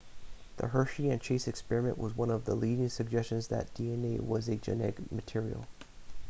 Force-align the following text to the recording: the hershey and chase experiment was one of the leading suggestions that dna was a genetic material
the 0.57 0.69
hershey 0.69 1.11
and 1.11 1.21
chase 1.21 1.47
experiment 1.47 1.95
was 1.95 2.17
one 2.17 2.31
of 2.31 2.45
the 2.45 2.55
leading 2.55 2.89
suggestions 2.89 3.49
that 3.49 3.71
dna 3.75 4.19
was 4.19 4.49
a 4.49 4.55
genetic 4.55 5.11
material 5.11 5.67